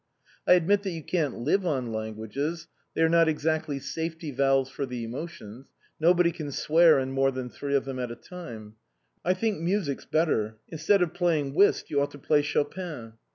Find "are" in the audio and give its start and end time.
3.03-3.07